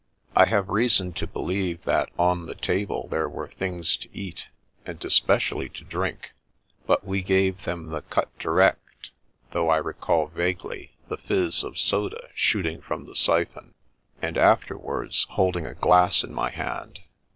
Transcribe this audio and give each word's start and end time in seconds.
I 0.35 0.45
have 0.47 0.69
reason 0.69 1.13
to 1.13 1.27
believe 1.27 1.83
that 1.83 2.09
on 2.17 2.47
the 2.47 2.55
table 2.55 3.07
there 3.11 3.29
were 3.29 3.47
things 3.49 3.95
to 3.97 4.09
eat, 4.11 4.47
and 4.83 4.97
especially 5.05 5.69
to 5.69 5.83
drink, 5.83 6.31
but 6.87 7.05
we 7.05 7.21
gave 7.21 7.65
them 7.65 7.89
the 7.91 8.01
cut 8.01 8.35
direct, 8.39 9.11
though 9.51 9.69
I 9.69 9.77
recall 9.77 10.25
vaguely 10.25 10.97
the 11.07 11.17
fizz 11.17 11.61
of 11.63 11.77
soda 11.77 12.29
shooting 12.33 12.81
from 12.81 13.05
the 13.05 13.15
syphon, 13.15 13.75
and 14.23 14.39
after 14.39 14.75
wards 14.75 15.27
holding 15.29 15.67
a 15.67 15.75
glass 15.75 16.23
in 16.23 16.33
my 16.33 16.49
hand. 16.49 17.01